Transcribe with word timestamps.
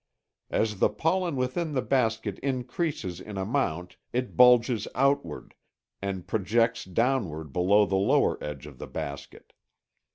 As 0.49 0.79
the 0.79 0.89
pollen 0.89 1.35
within 1.35 1.73
the 1.73 1.81
basket 1.83 2.39
increases 2.39 3.19
in 3.21 3.37
amount 3.37 3.97
it 4.11 4.35
bulges 4.35 4.87
outward, 4.95 5.53
and 6.01 6.25
projects 6.25 6.85
downward 6.85 7.53
below 7.53 7.85
the 7.85 7.97
lower 7.97 8.43
edge 8.43 8.65
of 8.65 8.79
the 8.79 8.87
basket. 8.87 9.53